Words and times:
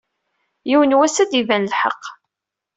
Yiwen 0.69 0.97
wass 0.97 1.15
ad 1.23 1.29
d-iban 1.31 1.69
lḥeqq. 1.73 2.03